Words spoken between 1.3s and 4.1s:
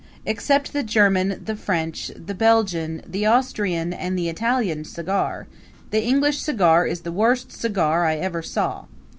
the French, the Belgian, the Austrian